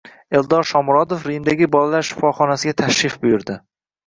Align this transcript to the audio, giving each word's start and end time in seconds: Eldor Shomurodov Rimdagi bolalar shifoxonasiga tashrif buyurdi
Eldor 0.37 0.63
Shomurodov 0.69 1.27
Rimdagi 1.31 1.67
bolalar 1.75 2.09
shifoxonasiga 2.09 2.75
tashrif 2.83 3.21
buyurdi 3.27 3.61